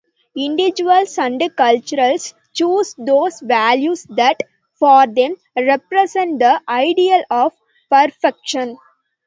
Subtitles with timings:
[0.35, 4.39] Individuals and cultures choose those values that,
[4.73, 7.53] for them, represent the ideal of
[7.91, 8.79] perfection.